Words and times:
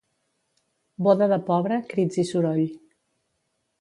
Boda 1.09 1.27
de 1.33 1.39
pobre, 1.49 1.79
crits 1.93 2.21
i 2.25 2.29
soroll. 2.31 2.67